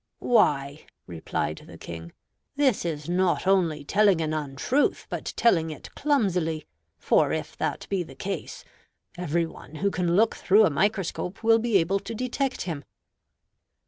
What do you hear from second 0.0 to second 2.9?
"Why" (replied the King), "this